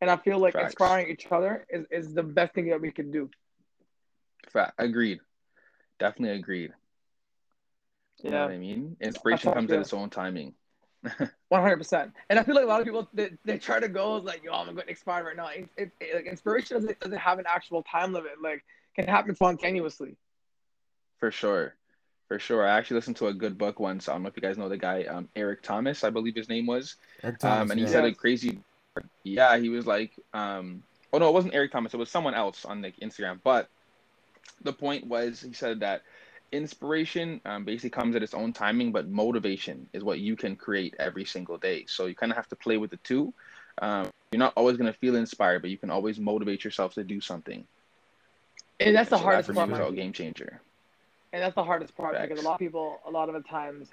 [0.00, 0.66] And I feel like Facts.
[0.66, 3.28] inspiring each other is, is the best thing that we can do.
[4.52, 4.74] Fact.
[4.78, 5.18] Agreed.
[5.98, 6.70] Definitely agreed.
[8.22, 8.38] You yeah.
[8.38, 8.96] know what I mean?
[9.00, 10.54] Inspiration comes at its own timing.
[11.48, 12.12] One hundred percent.
[12.30, 14.52] And I feel like a lot of people they, they try to go like, "Yo,
[14.52, 17.44] I'm gonna get inspired right now." It, it, it, like inspiration doesn't, doesn't have an
[17.48, 18.32] actual time limit.
[18.42, 20.16] Like, can happen spontaneously.
[21.18, 21.74] For sure.
[22.28, 22.66] For sure.
[22.66, 24.08] I actually listened to a good book once.
[24.08, 26.48] I don't know if you guys know the guy, um, Eric Thomas, I believe his
[26.48, 26.96] name was.
[27.22, 27.92] Eric Thomas, um, and he yeah.
[27.92, 28.58] said a crazy
[29.24, 31.94] yeah, he was like, um, oh no, it wasn't Eric Thomas.
[31.94, 33.40] It was someone else on like Instagram.
[33.42, 33.68] But
[34.62, 36.02] the point was, he said that
[36.52, 40.94] inspiration um, basically comes at its own timing, but motivation is what you can create
[40.98, 41.84] every single day.
[41.86, 43.32] So you kind of have to play with the two.
[43.80, 47.04] Um, you're not always going to feel inspired, but you can always motivate yourself to
[47.04, 47.66] do something.
[48.80, 49.90] And that's the so hardest that part.
[49.90, 50.60] a game changer
[51.32, 52.28] and that's the hardest part Facts.
[52.28, 53.88] because a lot of people, a lot of the times,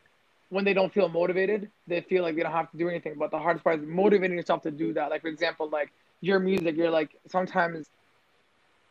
[0.49, 3.15] when they don't feel motivated, they feel like they don't have to do anything.
[3.17, 5.09] But the hardest part is motivating yourself to do that.
[5.09, 5.91] Like for example, like
[6.21, 7.89] your music, you're like sometimes,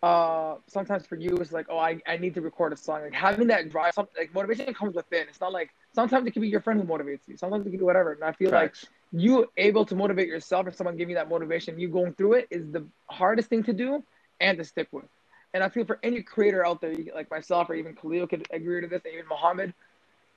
[0.02, 3.02] uh, sometimes for you it's like, oh, I, I need to record a song.
[3.02, 5.26] Like having that drive, something like motivation comes within.
[5.28, 7.37] It's not like sometimes it can be your friend who motivates you.
[7.37, 8.12] Sometimes it can be whatever.
[8.12, 8.84] And I feel Facts.
[8.84, 12.34] like you able to motivate yourself if someone giving you that motivation, you going through
[12.34, 14.04] it is the hardest thing to do
[14.40, 15.06] and to stick with.
[15.54, 18.82] And I feel for any creator out there, like myself or even Khalil could agree
[18.82, 19.72] to this, and even Muhammad,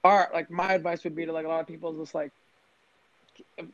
[0.04, 2.32] our like my advice would be to like a lot of people is just like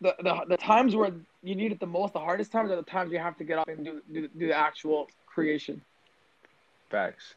[0.01, 1.11] the, the the times where
[1.43, 3.59] you need it the most, the hardest times are the times you have to get
[3.59, 5.81] up and do do, do the actual creation.
[6.89, 7.35] Facts.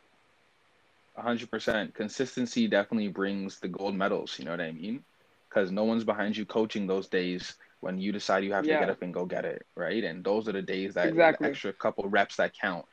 [1.16, 1.94] hundred percent.
[1.94, 4.38] Consistency definitely brings the gold medals.
[4.38, 5.04] You know what I mean?
[5.48, 8.74] Because no one's behind you coaching those days when you decide you have yeah.
[8.74, 10.02] to get up and go get it, right?
[10.04, 11.48] And those are the days that exactly.
[11.48, 12.86] extra couple reps that count.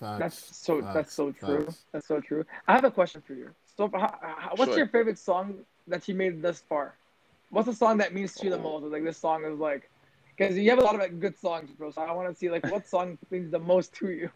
[0.00, 1.64] Facts, that's so facts, that's so true.
[1.64, 1.84] Facts.
[1.92, 2.44] That's so true.
[2.66, 3.50] I have a question for you.
[3.76, 4.78] So, how, how, what's sure.
[4.78, 6.94] your favorite song that you made thus far?
[7.50, 8.80] What's the song that means to you the oh.
[8.80, 8.84] most?
[8.92, 9.90] Like this song is like,
[10.38, 11.90] because you have a lot of like, good songs, bro.
[11.90, 14.30] So I want to see like what song means the most to you.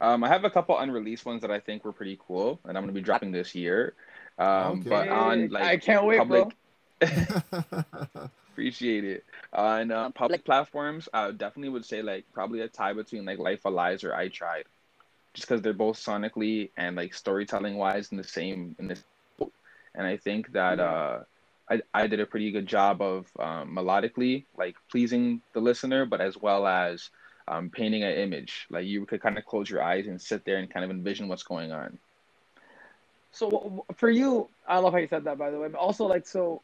[0.00, 2.84] Um, I have a couple unreleased ones that I think were pretty cool, and I'm
[2.84, 3.94] gonna be dropping this year.
[4.38, 4.90] Um, okay.
[4.90, 6.54] but on like I can't wait, public...
[7.00, 7.08] bro.
[8.52, 9.24] Appreciate it.
[9.52, 13.38] Uh, and uh, public platforms, I definitely would say like probably a tie between like
[13.38, 14.64] Life of Lies or I Tried,
[15.34, 19.02] just because they're both sonically and like storytelling wise in the same in this.
[19.94, 21.20] And I think that uh,
[21.70, 26.20] I I did a pretty good job of um, melodically like pleasing the listener, but
[26.20, 27.10] as well as
[27.48, 28.66] um, painting an image.
[28.70, 31.28] Like you could kind of close your eyes and sit there and kind of envision
[31.28, 31.98] what's going on.
[33.32, 35.68] So for you, I love how you said that by the way.
[35.68, 36.62] But also like so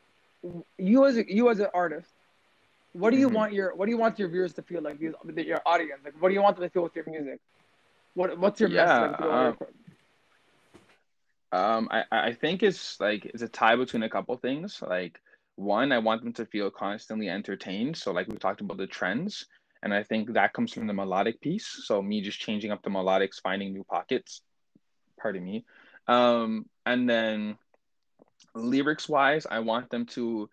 [0.79, 2.11] you as a, you as an artist,
[2.93, 3.37] what do you mm-hmm.
[3.37, 5.01] want your what do you want your viewers to feel like?
[5.01, 7.41] Your audience, like what do you want them to feel with your music?
[8.15, 9.21] What what's your yeah, message?
[9.21, 9.57] Um,
[11.53, 14.83] um, I I think it's like it's a tie between a couple things.
[14.83, 15.21] Like
[15.57, 17.97] one, I want them to feel constantly entertained.
[17.97, 19.47] So like we talked about the trends,
[19.83, 21.85] and I think that comes from the melodic piece.
[21.85, 24.41] So me just changing up the melodics, finding new pockets.
[25.21, 25.65] Pardon me.
[26.09, 27.59] Um, and then
[28.55, 30.49] lyrics wise, I want them to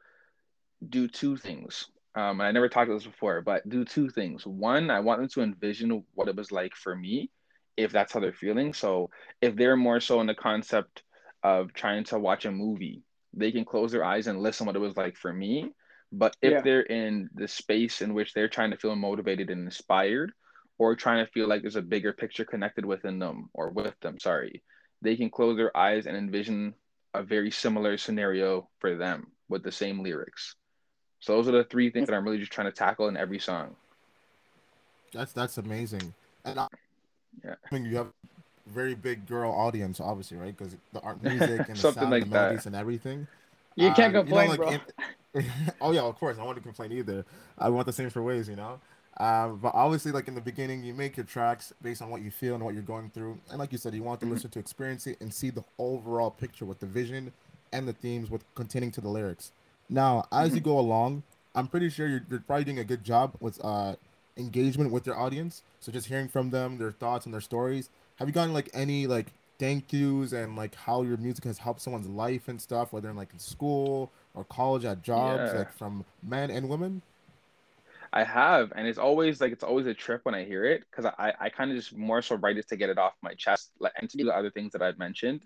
[0.88, 1.88] do two things.
[2.16, 4.46] Um, and I never talked about this before, but do two things.
[4.46, 7.30] One, I want them to envision what it was like for me,
[7.80, 8.74] if that's how they're feeling.
[8.74, 9.10] So
[9.42, 11.04] if they're more so in the concept
[11.44, 14.80] of trying to watch a movie, they can close their eyes and listen what it
[14.80, 15.72] was like for me.
[16.12, 16.62] But if yeah.
[16.62, 20.32] they're in the space in which they're trying to feel motivated and inspired,
[20.78, 24.20] or trying to feel like there's a bigger picture connected within them or with them,
[24.20, 24.64] sorry,
[25.02, 26.74] they can close their eyes and envision
[27.14, 30.56] a very similar scenario for them with the same lyrics.
[31.20, 33.40] So those are the three things that I'm really just trying to tackle in every
[33.40, 33.76] song.
[35.12, 36.14] That's that's amazing.
[36.46, 36.68] And I,
[37.44, 40.56] yeah, I mean you have a very big girl audience, obviously, right?
[40.56, 43.28] Because the art, music, and the sound, like the melodies, and everything.
[43.76, 44.82] You can't um, complain, you know, like,
[45.34, 45.42] bro.
[45.42, 45.46] In,
[45.82, 46.38] oh yeah, of course.
[46.38, 47.26] I want to complain either.
[47.58, 48.80] I want the same for ways, you know.
[49.20, 52.32] Um, but obviously, like in the beginning, you make your tracks based on what you
[52.32, 53.38] feel and what you're going through.
[53.50, 54.34] And like you said, you want the mm-hmm.
[54.34, 57.34] listener to experience it and see the overall picture with the vision
[57.74, 59.52] and the themes with containing to the lyrics.
[59.90, 60.56] Now, as mm-hmm.
[60.56, 63.96] you go along, I'm pretty sure you're, you're probably doing a good job with uh,
[64.40, 65.62] engagement with their audience.
[65.80, 67.90] So just hearing from them, their thoughts and their stories.
[68.16, 69.28] Have you gotten like any like
[69.60, 73.16] thank yous and like how your music has helped someone's life and stuff, whether in
[73.16, 75.60] like in school or college at jobs, yeah.
[75.60, 77.02] like from men and women?
[78.12, 81.06] I have, and it's always like it's always a trip when I hear it because
[81.06, 83.72] I I kind of just more so write it to get it off my chest
[83.80, 85.42] like and to do the other things that I've mentioned.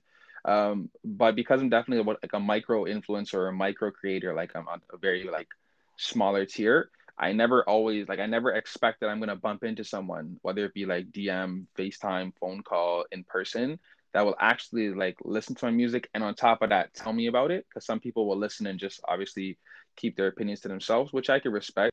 [0.46, 4.68] Um, but because I'm definitely like a micro influencer or a micro creator, like I'm
[4.68, 5.50] on a very like
[5.98, 6.90] smaller tier.
[7.18, 10.74] I never always like I never expect that I'm gonna bump into someone, whether it
[10.74, 13.80] be like DM, FaceTime, phone call, in person,
[14.14, 17.28] that will actually like listen to my music and on top of that tell me
[17.28, 19.58] about it because some people will listen and just obviously
[19.96, 21.92] keep their opinions to themselves which i can respect.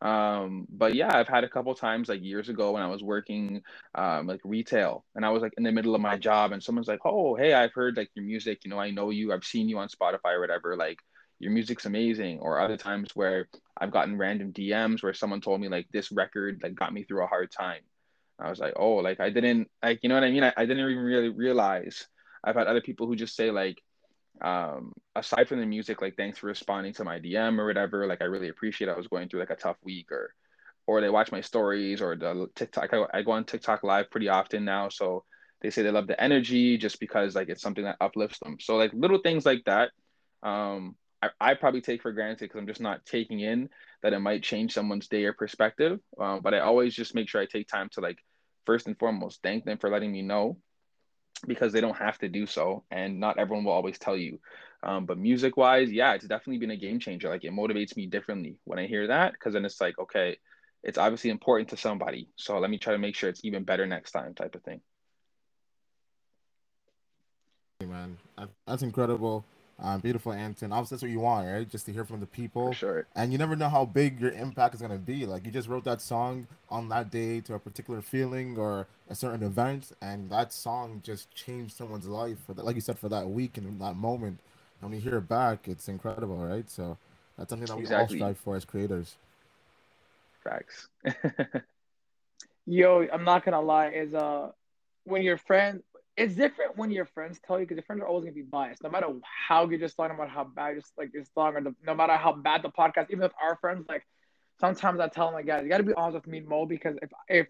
[0.00, 3.62] Um, but yeah i've had a couple times like years ago when i was working
[3.94, 6.88] um, like retail and i was like in the middle of my job and someone's
[6.88, 9.68] like oh hey i've heard like your music you know i know you i've seen
[9.68, 10.98] you on spotify or whatever like
[11.42, 15.68] your music's amazing or other times where i've gotten random dms where someone told me
[15.68, 17.82] like this record like got me through a hard time
[18.42, 20.44] I was like, oh, like I didn't like, you know what I mean?
[20.44, 22.06] I, I didn't even really realize.
[22.44, 23.80] I've had other people who just say like,
[24.40, 28.06] um, aside from the music, like thanks for responding to my DM or whatever.
[28.06, 28.88] Like I really appreciate.
[28.88, 28.92] It.
[28.92, 30.34] I was going through like a tough week, or
[30.86, 32.92] or they watch my stories or the TikTok.
[32.92, 35.24] I, I go on TikTok live pretty often now, so
[35.60, 38.56] they say they love the energy just because like it's something that uplifts them.
[38.60, 39.90] So like little things like that.
[40.42, 43.68] Um, I, I probably take for granted because I'm just not taking in
[44.02, 46.00] that it might change someone's day or perspective.
[46.18, 48.18] Um, but I always just make sure I take time to like
[48.66, 50.58] first and foremost thank them for letting me know
[51.46, 54.38] because they don't have to do so and not everyone will always tell you.
[54.84, 57.28] Um, but music wise yeah it's definitely been a game changer.
[57.28, 60.36] Like it motivates me differently when i hear that because then it's like okay
[60.82, 63.86] it's obviously important to somebody so let me try to make sure it's even better
[63.86, 64.80] next time type of thing.
[67.86, 68.16] Man
[68.66, 69.44] that's incredible
[69.80, 70.72] um, beautiful Anton.
[70.72, 71.68] Obviously, that's what you want, right?
[71.68, 72.68] Just to hear from the people.
[72.68, 73.06] For sure.
[73.14, 75.26] And you never know how big your impact is gonna be.
[75.26, 79.14] Like you just wrote that song on that day to a particular feeling or a
[79.14, 83.08] certain event, and that song just changed someone's life for that, like you said, for
[83.08, 84.38] that week and that moment.
[84.80, 86.68] And when you hear it back, it's incredible, right?
[86.70, 86.98] So
[87.36, 88.20] that's something that we exactly.
[88.20, 89.16] all strive for as creators.
[90.44, 90.88] Facts.
[92.66, 93.88] Yo, I'm not gonna lie.
[93.88, 94.50] Is uh,
[95.04, 95.82] when your friend
[96.16, 98.82] it's different when your friends tell you because your friends are always gonna be biased,
[98.82, 101.62] no matter how good your song, no matter how bad just like your song, or
[101.62, 103.06] the, no matter how bad the podcast.
[103.10, 104.06] Even with our friends, like
[104.60, 107.10] sometimes I tell them like, guys, you gotta be honest with me, Mo, because if
[107.28, 107.46] if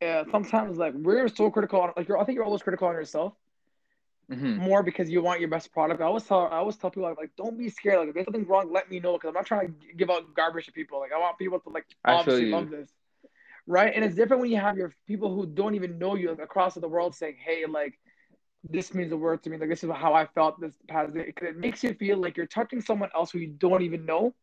[0.00, 2.94] uh, sometimes like we're so critical on like you're, I think you're always critical on
[2.94, 3.34] yourself.
[4.30, 4.56] Mm-hmm.
[4.58, 6.02] More because you want your best product.
[6.02, 7.98] I always tell I always tell people like, like don't be scared.
[7.98, 10.34] Like if there's something wrong, let me know because I'm not trying to give out
[10.34, 11.00] garbage to people.
[11.00, 12.90] Like I want people to like obviously love this
[13.68, 13.92] right?
[13.94, 16.88] And it's different when you have your people who don't even know you across the
[16.88, 17.98] world saying, "Hey, like
[18.64, 19.58] this means the world to me.
[19.58, 22.46] Like this is how I felt this past day." It makes you feel like you're
[22.46, 24.34] touching someone else who you don't even know,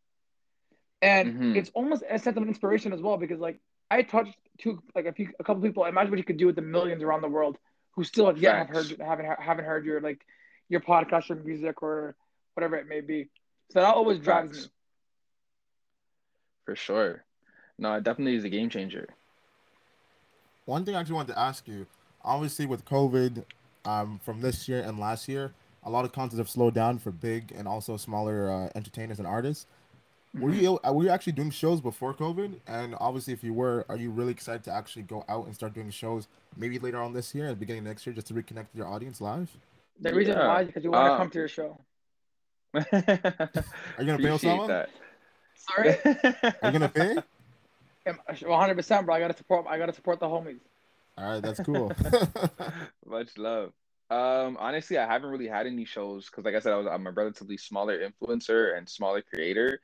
[1.02, 1.56] and mm-hmm.
[1.56, 3.16] it's almost a sense of inspiration as well.
[3.18, 3.60] Because like
[3.90, 5.84] I touched two, like a few, a couple people.
[5.84, 7.58] Imagine what you could do with the millions around the world
[7.96, 10.20] who still have yet have heard haven't haven't heard your like
[10.68, 12.14] your podcast or music or
[12.54, 13.28] whatever it may be.
[13.72, 14.64] So that always drives Facts.
[14.66, 14.72] me.
[16.64, 17.25] For sure.
[17.78, 19.08] No, it definitely is a game changer.
[20.64, 21.86] One thing I actually wanted to ask you,
[22.24, 23.44] obviously with COVID,
[23.84, 25.52] um, from this year and last year,
[25.84, 29.26] a lot of concerts have slowed down for big and also smaller uh, entertainers and
[29.26, 29.66] artists.
[30.34, 30.60] Were mm-hmm.
[30.60, 32.56] you were you actually doing shows before COVID?
[32.66, 35.72] And obviously, if you were, are you really excited to actually go out and start
[35.72, 38.74] doing shows maybe later on this year and beginning next year just to reconnect with
[38.74, 39.50] your audience live?
[40.00, 40.48] The reason yeah.
[40.48, 41.78] why is because you want to uh, come to your show.
[42.74, 44.86] are you gonna pay Osama?
[45.54, 45.96] Sorry.
[46.02, 47.16] are you gonna pay?
[48.06, 49.14] One hundred percent, bro.
[49.14, 49.66] I gotta support.
[49.68, 50.60] I gotta support the homies.
[51.18, 51.92] All right, that's cool.
[53.06, 53.72] Much love.
[54.10, 57.06] Um, honestly, I haven't really had any shows because, like I said, I was I'm
[57.06, 59.80] a relatively smaller influencer and smaller creator.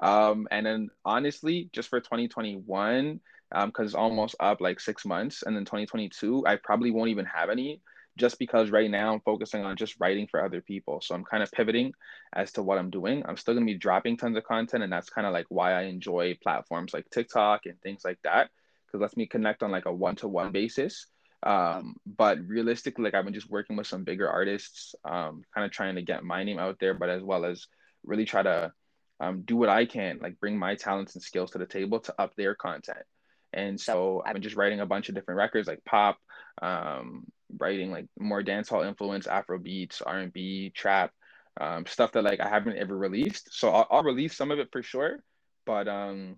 [0.00, 3.20] Um, and then honestly, just for 2021,
[3.52, 7.26] um, because it's almost up like six months, and then 2022, I probably won't even
[7.26, 7.80] have any
[8.18, 11.00] just because right now I'm focusing on just writing for other people.
[11.00, 11.92] So I'm kind of pivoting
[12.34, 13.22] as to what I'm doing.
[13.26, 14.82] I'm still going to be dropping tons of content.
[14.82, 18.50] And that's kind of like why I enjoy platforms like TikTok and things like that,
[18.86, 21.06] because it lets me connect on like a one to one basis.
[21.42, 25.70] Um, but realistically, like I've been just working with some bigger artists, um, kind of
[25.70, 27.66] trying to get my name out there, but as well as
[28.04, 28.72] really try to
[29.20, 32.14] um, do what I can, like bring my talents and skills to the table to
[32.20, 33.04] up their content.
[33.52, 36.18] And so I've been just writing a bunch of different records like pop,
[36.60, 37.24] um,
[37.58, 41.12] writing like more dancehall influence, Afro beats, R and B, trap,
[41.60, 43.48] um, stuff that like I haven't ever released.
[43.52, 45.22] So I'll, I'll, release some of it for sure,
[45.66, 46.36] but um,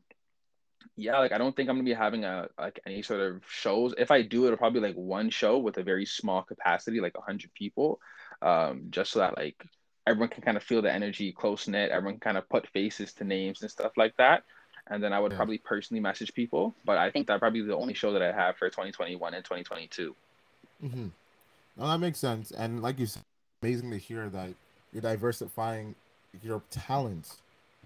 [0.96, 3.94] yeah, like I don't think I'm gonna be having a like any sort of shows.
[3.96, 7.52] If I do, it'll probably like one show with a very small capacity, like hundred
[7.54, 8.00] people,
[8.42, 9.56] um, just so that like
[10.06, 11.90] everyone can kind of feel the energy, close knit.
[11.90, 14.44] Everyone can kind of put faces to names and stuff like that.
[14.88, 15.36] And then I would yeah.
[15.36, 18.56] probably personally message people, but I think that probably the only show that I have
[18.56, 20.14] for 2021 and 2022.
[20.84, 21.06] Mm-hmm.
[21.76, 22.50] No, that makes sense.
[22.50, 23.22] And like you said,
[23.62, 24.50] amazing to hear that
[24.92, 25.94] you're diversifying
[26.42, 27.38] your talents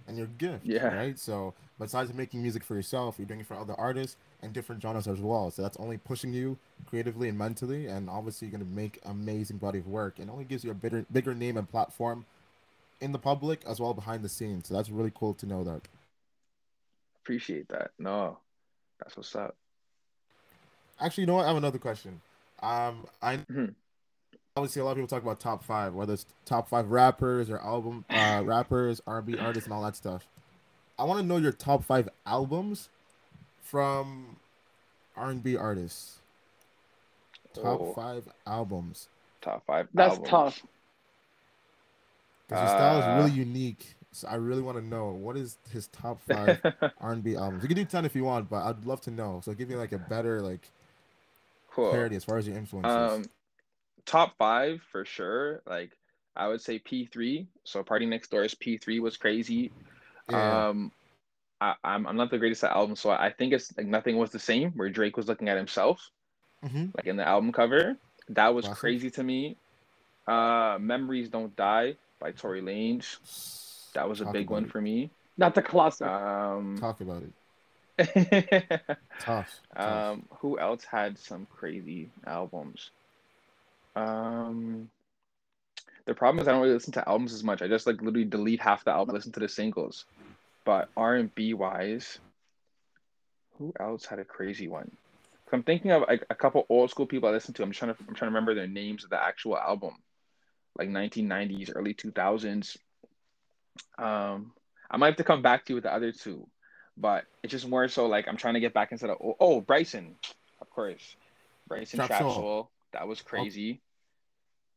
[0.06, 0.66] and your gift.
[0.66, 0.94] Yeah.
[0.94, 1.18] Right.
[1.18, 5.06] So besides making music for yourself, you're doing it for other artists and different genres
[5.06, 5.50] as well.
[5.50, 9.78] So that's only pushing you creatively and mentally, and obviously you're gonna make amazing body
[9.78, 10.18] of work.
[10.18, 12.24] And only gives you a bigger bigger name and platform
[13.00, 14.68] in the public as well behind the scenes.
[14.68, 15.82] So that's really cool to know that.
[17.28, 17.90] Appreciate that.
[17.98, 18.38] No,
[18.98, 19.54] that's what's up.
[20.98, 21.44] Actually, you know what?
[21.44, 22.22] I have another question.
[22.62, 23.66] Um, I mm-hmm.
[24.56, 27.58] obviously a lot of people talk about top five, whether it's top five rappers or
[27.58, 30.26] album uh, rappers, R and B artists, and all that stuff.
[30.98, 32.88] I want to know your top five albums
[33.60, 34.36] from
[35.14, 36.20] R and B artists.
[37.52, 37.92] Top Oh.
[37.92, 39.08] five albums.
[39.42, 39.88] Top five.
[39.92, 40.30] That's albums.
[40.30, 40.62] tough.
[42.48, 43.96] Because your style is Uh, really unique.
[44.18, 46.61] So I really want to know what is his top five
[47.00, 47.62] R and B albums.
[47.62, 49.40] You can do ten if you want, but I'd love to know.
[49.44, 50.68] So give me like a better like
[51.70, 51.90] cool.
[51.90, 53.12] clarity as far as your influences.
[53.12, 53.24] Um,
[54.07, 55.62] top five for sure.
[55.66, 55.92] Like
[56.37, 57.46] I would say P three.
[57.64, 59.70] So PartyNextDoor's P three was crazy.
[60.28, 60.68] yeah.
[60.68, 60.92] Um,
[61.61, 64.31] I, I'm I'm not the greatest at albums, so I think it's like nothing was
[64.31, 64.70] the same.
[64.72, 66.11] Where Drake was looking at himself,
[66.64, 66.94] Mhm.
[66.96, 67.96] like in the album cover,
[68.28, 68.81] that was Classic.
[68.81, 69.57] crazy to me.
[70.28, 73.16] Uh, Memories Don't Die by Tory Lanez,
[73.94, 74.70] that was a Talk big one it.
[74.70, 75.11] for me.
[75.37, 76.07] Not the classic.
[76.07, 77.33] Um, Talk about it.
[79.20, 79.61] Tough.
[79.77, 79.77] tough.
[79.77, 82.90] um, who else had some crazy albums?
[83.96, 84.88] Um,
[86.07, 87.61] the problem is I don't really listen to albums as much.
[87.62, 90.05] I just like literally delete half the album, listen to the singles.
[90.64, 92.18] But R and B wise,
[93.59, 94.90] who else had a crazy one?
[95.44, 97.62] 'Cause I'm thinking of like a couple old school people I listen to.
[97.62, 99.94] I'm trying to I'm trying to remember their names of the actual album,
[100.77, 102.77] like 1990s, early 2000s.
[103.98, 104.52] Um,
[104.90, 106.46] I might have to come back to you with the other two,
[106.96, 109.60] but it's just more so like I'm trying to get back into the oh, oh
[109.60, 110.16] Bryson,
[110.60, 111.16] of course,
[111.66, 112.34] Bryson Trap Trap, Soul.
[112.34, 112.70] Soul.
[112.92, 113.80] That was crazy.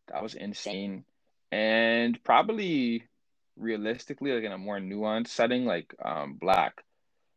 [0.10, 1.06] That was insane,
[1.52, 3.04] and probably
[3.58, 6.84] realistically, like in a more nuanced setting, like um Black,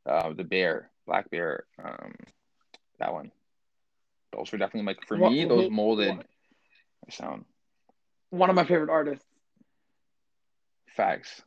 [0.07, 2.15] uh, the Bear, Black Bear, um,
[2.99, 3.31] that one.
[4.33, 6.27] Those were definitely like for What- me, those molded what-
[7.11, 7.45] sound.
[8.31, 9.25] One of my favorite artists.
[10.97, 11.43] Facts.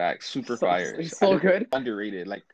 [0.00, 0.30] Facts.
[0.30, 1.02] Super So- fire.
[1.04, 1.68] so good.
[1.72, 2.26] Underrated.
[2.26, 2.44] Like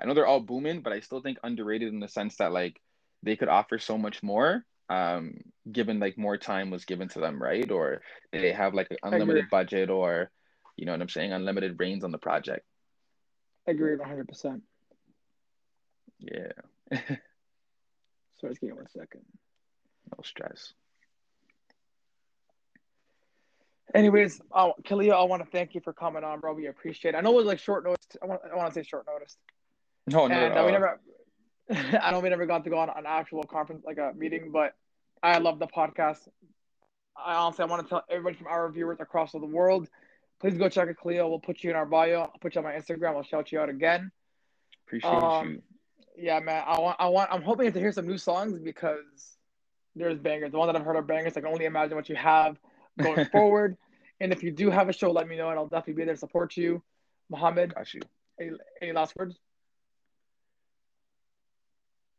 [0.00, 2.80] I know they're all booming, but I still think underrated in the sense that like
[3.22, 4.64] they could offer so much more.
[4.88, 5.38] Um,
[5.70, 7.70] given like more time was given to them, right?
[7.70, 8.00] Or
[8.32, 10.30] they have like an unlimited budget or
[10.76, 12.64] you know what I'm saying, unlimited reins on the project.
[13.66, 14.62] Agreed 100%.
[16.20, 16.52] Yeah.
[18.40, 19.22] So give me one second.
[20.10, 20.74] No stress.
[23.92, 26.54] Anyways, uh, Kalia, I want to thank you for coming on, bro.
[26.54, 27.18] We appreciate it.
[27.18, 28.06] I know it was like short notice.
[28.22, 29.36] I want, I want to say short notice.
[30.06, 30.62] No, no, and no.
[30.62, 31.00] uh, we never,
[32.02, 34.74] I know we never got to go on an actual conference, like a meeting, but
[35.22, 36.28] I love the podcast.
[37.16, 39.88] I honestly, I want to tell everybody from our viewers across the world,
[40.40, 41.28] please go check out Kalia.
[41.28, 42.22] We'll put you in our bio.
[42.22, 43.16] I'll put you on my Instagram.
[43.16, 44.10] I'll shout you out again.
[44.86, 45.62] Appreciate um, you.
[46.16, 46.64] Yeah, man.
[46.66, 49.36] I want, I want, I'm hoping to hear some new songs because
[49.94, 50.52] there's bangers.
[50.52, 51.36] The one that I've heard are bangers.
[51.36, 52.58] I can only imagine what you have
[53.02, 53.76] going forward.
[54.20, 56.14] And if you do have a show, let me know, and I'll definitely be there
[56.14, 56.82] to support you.
[57.30, 58.00] Mohammed, Got you.
[58.40, 59.36] any, any last words?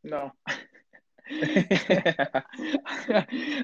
[0.04, 0.32] No.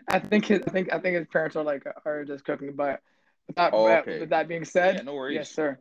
[0.08, 2.72] I think his, I think I think his parents are like are just cooking.
[2.74, 3.00] But
[3.46, 4.20] with that, Oh, with- okay.
[4.20, 5.34] with that being said, Yeah, no worries.
[5.36, 5.78] yes, sir.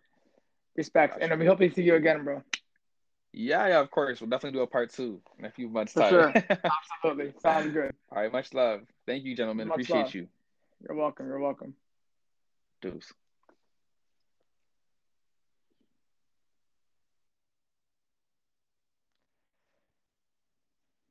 [0.76, 1.32] Respect, Gotcha.
[1.32, 2.44] and we hope to see you again, bro.
[3.34, 4.22] Yeah, yeah, of course.
[4.22, 6.10] We'll definitely do a part two in a few months' For time.
[6.10, 6.34] sure.
[7.04, 7.94] Absolutely, sounds good.
[8.12, 8.82] All right, much love.
[9.08, 9.68] Thank you, gentlemen.
[9.70, 10.16] Much Appreciate love.
[10.16, 10.28] you.
[10.88, 11.28] You're welcome.
[11.28, 11.76] You're welcome.
[12.82, 13.14] Deuce.